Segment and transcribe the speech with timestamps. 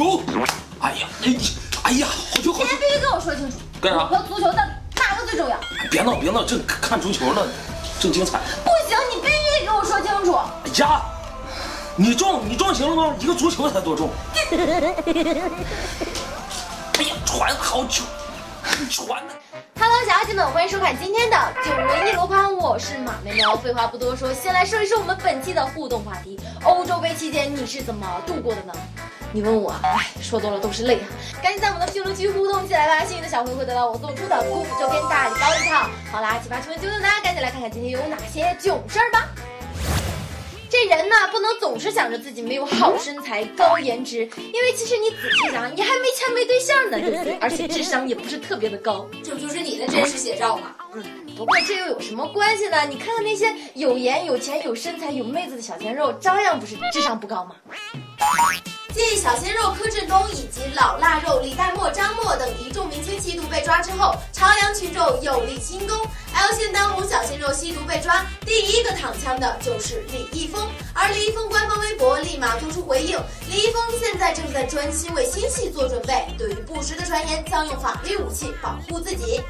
[0.00, 0.22] 球！
[0.80, 1.38] 哎呀，哎呀，
[1.82, 2.64] 哎呀，好球好球！
[2.64, 5.60] 今天必须跟我说清楚，干啥和足球的哪个最重要？
[5.90, 7.46] 别闹别闹，正看足球呢，
[8.00, 8.38] 正精彩。
[8.64, 10.32] 不行，你必须得给我说清楚。
[10.32, 11.02] 哎呀，
[11.96, 13.14] 你撞你撞行了吗？
[13.18, 14.08] 一个足球才多重？
[16.98, 18.02] 哎呀，传好球，
[18.90, 19.34] 传呢。
[19.78, 23.54] Hello，小伙计们，欢迎收看今天的九文一箩筐，我是马苗苗。
[23.56, 28.72] 废话不多说，先来说一说我们本期的互动话题：欧洲杯期间你是怎么度过的呢？
[29.32, 31.06] 你问我，哎，说多了都是泪啊！
[31.40, 33.04] 赶紧在我们的评论区互动起来吧！
[33.04, 35.88] 幸运的小朋友会得到我送出的姑父周边大礼包一套。
[36.10, 39.28] 好啦，七八九九九呢，赶紧来看看今天有哪些囧事儿吧。
[40.68, 47.38] 这人呐，不能总是想着自己没有好身材、高颜值，因为其实你仔细想，你还没钱没对象呢，对不对？
[47.42, 49.06] 而且智商也不是特别的高。
[49.22, 50.74] 这不就是你的真实写照吗？
[50.94, 51.04] 嗯，
[51.36, 52.84] 不过这又有什么关系呢？
[52.88, 57.54] 你看看那些有颜、有钱、有身材、有妹子的小鲜肉，照样不是智商不高吗？
[59.20, 65.94] 小鲜肉柯震东以及老腊肉李代沫、张默等一众明星吸毒被抓之后，朝阳群众有立新功。
[66.32, 73.20] L 线当红小鲜肉吸毒被抓，第一个躺枪的就是李易峰，而李易峰官方微博立马做出回应。
[73.46, 79.42] 李易峰现在正在专心为新戏做准备，对于不实的传言，将用法律武器保护自己。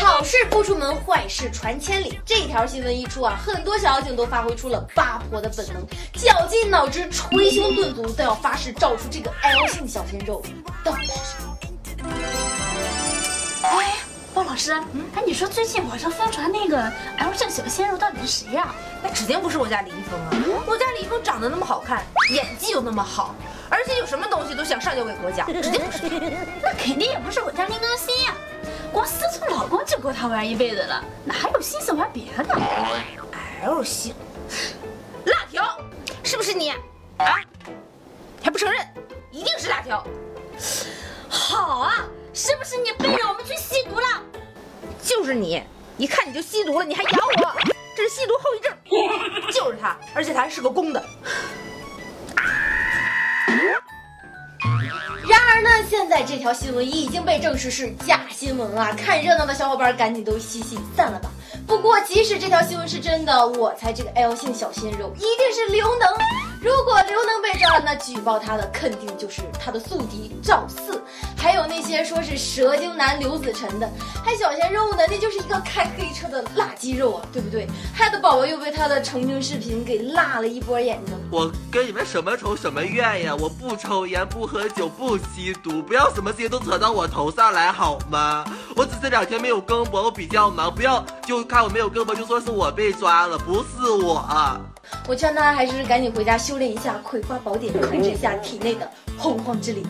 [0.00, 2.18] 好事不出门，坏事传千里。
[2.24, 5.76] 这条新闻一出啊，很多小妖精都发挥出了八婆的本能，
[6.14, 10.42] 绞尽脑汁、捶胸顿足，都要发誓找出这个 L 姓小鲜肉
[10.82, 12.04] 到底是谁。
[13.62, 13.98] 哎，
[14.34, 20.62] 鲍老师，嗯哎，你说最近网上疯传那个 L 姓小鲜肉到底是谁呀、那指定不是我家李易峰啊！
[20.66, 23.34] 我家李易峰长得那么好看，演技又那么好，
[23.68, 26.08] 而且有什么东西都想上交给国家，指定不是他。
[26.62, 28.29] 那肯定也不是我家林更新呀、
[30.00, 32.56] 够他玩一辈子了，哪还有心思玩别的
[33.62, 34.14] ？L 姓，
[35.26, 35.78] 辣条，
[36.24, 36.70] 是不是你？
[36.70, 36.78] 啊？
[38.42, 38.80] 还不承认？
[39.30, 40.02] 一定是辣条。
[41.28, 44.22] 好啊，是不是你背着我们去吸毒了？
[45.02, 45.62] 就是你，
[45.98, 47.10] 一看你就吸毒了，你还咬
[47.42, 47.54] 我，
[47.94, 48.72] 这是吸毒后遗症。
[49.52, 51.04] 就是他，而且他还是个公的。
[56.10, 58.92] 在这条新闻已经被证实是假新闻了！
[58.96, 61.30] 看热闹的小伙伴赶紧都洗洗散了吧。
[61.68, 66.08] 不过，即使这条新闻是真的，我猜这个 L 姓小鲜肉一定是刘能。
[66.60, 71.00] 如果刘能被抓了，那举报他的肯定就是他的宿敌赵四，
[71.40, 73.90] 还有那些说是蛇精男刘子辰的，
[74.22, 77.66] 还小鲜肉呢，那就是一个开黑车的辣鸡肉啊，对不对？
[77.94, 81.14] 害得宝宝又被他的澄清视频给辣了一波眼睛。
[81.30, 83.34] 我跟你们什么仇什么怨呀？
[83.34, 88.44] 我不抽烟，不喝酒，不吸毒，不要什么事情都扯到我头上来好吗？
[88.76, 94.22] 我只是两天没有更博，我比较忙，不要就看我没有更博就说是我被抓了，不是我。
[95.08, 98.86] 我劝他还是赶紧回家修炼一下《葵花宝典》，控制一下体内的
[99.16, 99.86] 洪荒之力。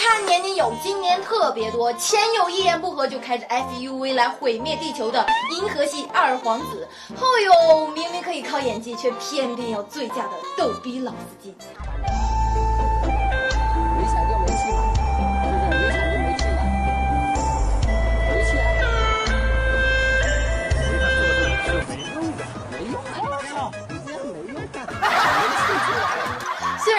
[0.00, 1.92] 看年年有，今年特别多。
[1.92, 11.54] 前有一言不合就开着 SUV 来毁灭地球的银河系二皇子，后有明明可以靠演技，却偏偏要醉驾的逗逼老司机。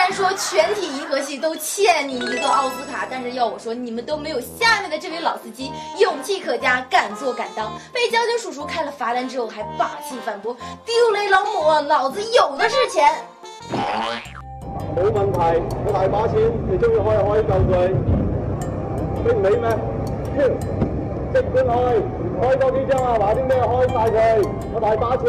[0.01, 7.71] 然说全体银河系都欠你一个奥斯卡，但是要我说，你们都没有下面的这位老司机勇气可嘉，敢做敢当。
[7.93, 13.13] 被交警叔叔开了罚单之后，还霸气反驳：“丢雷老母，老子有的是錢。
[14.95, 17.93] 冇問題，我大把錢，你中意開就開夠佢，
[19.23, 19.69] 你唔理咩？
[21.31, 22.01] 即管開，
[22.41, 23.19] 开多幾張啊！
[23.19, 25.25] 話啲咩開晒佢，我大把錢。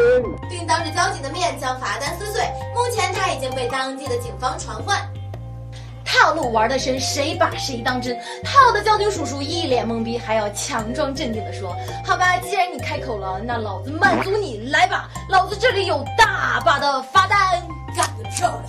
[0.49, 2.41] 并当着交警的面将罚单撕碎。
[2.73, 4.97] 目前他已经被当地的警方传唤。
[6.03, 8.19] 套路玩得深，谁把谁当真？
[8.43, 17.61] 套的交警叔叔一脸懵逼，还要强装镇定的说：“好吧，既然你开口了，那老子满足你，来吧，老子这里有大把的罚单，
[17.95, 18.63] 干得漂亮！”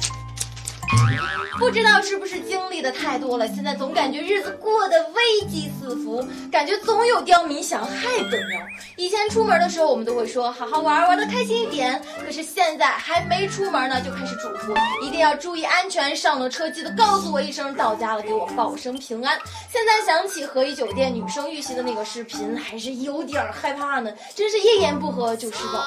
[1.58, 8.60] 不知道是不是经历的太多了，现在总感觉日子过得危机四伏，感觉总有刁民想害本喵。
[8.96, 12.00] 以前出门的时候，我们都会说好好玩，玩的开心一点。
[12.24, 19.38] 可是现在还没出门呢，就开始嘱咐一定要注意安全，上了车记得告诉我一声，到家了给我报声平安。
[19.70, 25.84] 现在想起和颐酒店女生遇袭的那个视频，还是有点害怕呢，真是一言不合就施暴。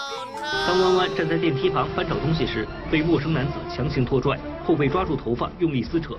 [0.66, 6.10] 当弯弯站在电梯旁翻找东西时，被陌生男子强行拖拽，后被抓住头发用力撕扯。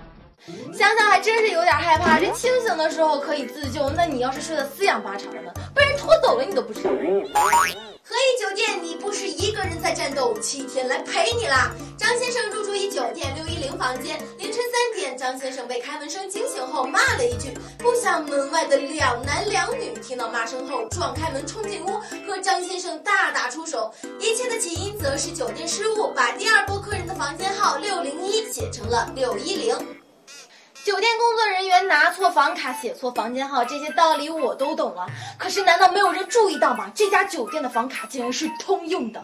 [0.73, 2.19] 想想还真是有点害怕。
[2.19, 5.53] 这清醒的时候可以自救，那你要是睡得四仰八叉的呢？
[5.75, 6.91] 被人拖走了你都不知道。
[6.91, 11.71] 和颐酒店，你不是一个人在战斗，七天来陪你啦！
[11.99, 23.93] 张先生入住一酒店六一零房间，凌晨三点，张先生被开门声惊醒后骂了一句，不想门外的两男两女听到骂声后撞开门冲进屋，和张先生大打出手。
[24.19, 26.58] 一切的起因则是酒店失误，把第二波
[26.88, 29.76] 客人的房间号六零一写成了六一零。
[30.87, 35.06] 酒店工作人员拿错房卡、写错房间号，这些道理我都懂了。
[35.37, 36.90] 可是难道没有人注意到吗？
[36.94, 39.20] 这家酒店的房卡竟然是通用的，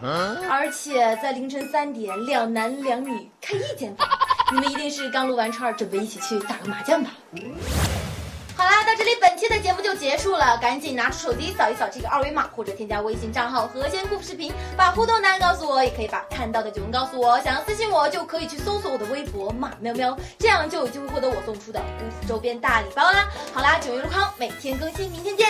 [0.47, 4.07] 而且在凌晨三点，两男两女开一间房。
[4.53, 7.09] 你们一定是刚撸完串，准备一起去打个麻将吧？
[8.57, 17.37] 好啦，到这里本期的节目就结束了，赶紧拿出手机扫一扫这个二维码，或者添加微信账号“和仙姑视频”，把互动答案告诉我，也可以把看到的酒文告诉我。
[17.41, 23.27] 想要私信我，就可以去搜索我的微博“马喵喵”，这样就有机会获得我送出的姑父周边大礼包啦。
[23.53, 25.45] 好啦，九月路康每天更新，明天见。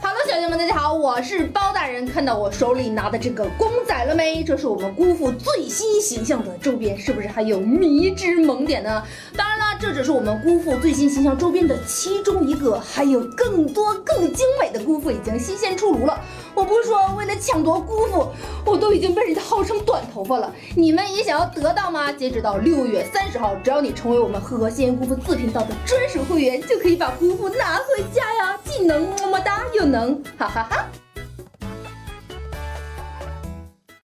[0.00, 2.06] 哈喽，小姐们，大家好，我是包大人。
[2.06, 4.44] 看到我手里拿的这个公仔了没？
[4.44, 9.02] 这是我们姑父最新形象的周边，是不是还有迷之萌点呢？
[9.36, 16.20] 当然，这只是我们姑父最新形象周边的其中一个，还有更多更精美的姑父已经新鲜出炉了。
[16.52, 18.28] 我不是说为了抢夺姑父，
[18.64, 20.52] 我都已经被人家薅成短头发了。
[20.74, 22.10] 你们也想要得到吗？
[22.10, 28.58] 截止到六月三十号，只要你成为我们和仙姑父自频道的专属会员，就可以把姑父拿回家呀！
[28.64, 31.07] 既能么么哒，又能哈哈哈。